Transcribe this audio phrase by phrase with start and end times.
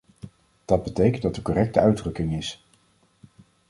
[0.65, 2.63] Dat betekent dat de correcte uitdrukking is.